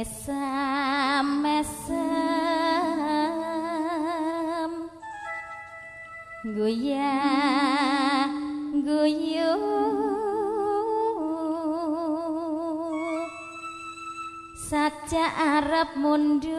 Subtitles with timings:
[0.00, 1.92] mesam mesem
[6.56, 8.32] goyang
[8.80, 9.60] guyu
[14.56, 16.56] saja arep mundut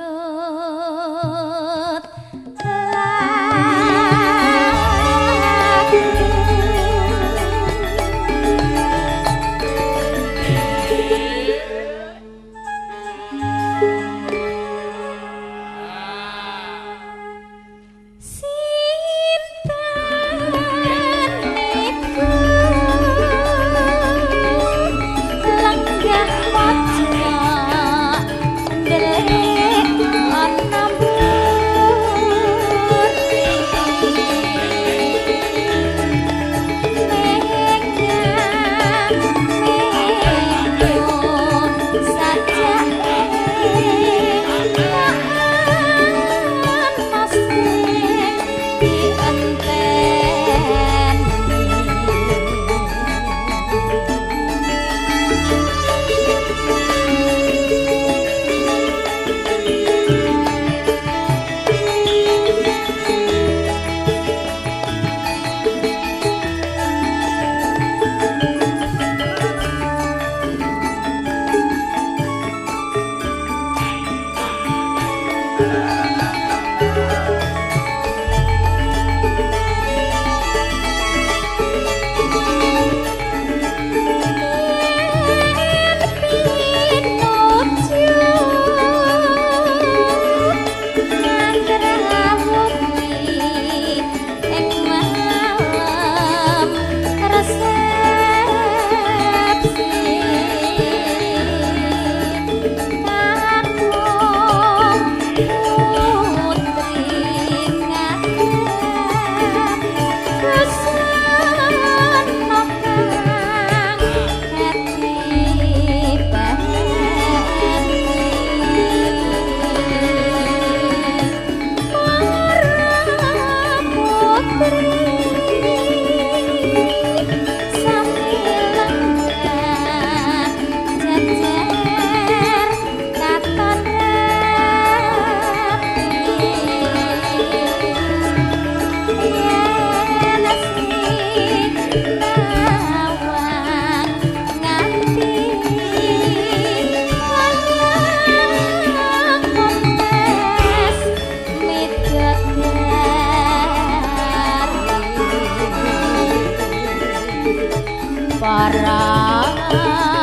[158.42, 159.54] Para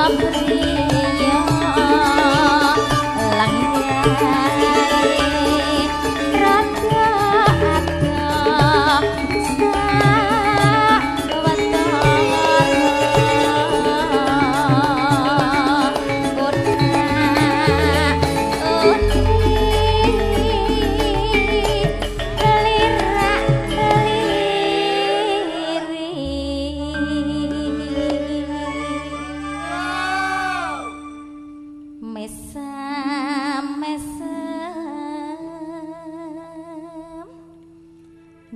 [0.07, 0.98] Amri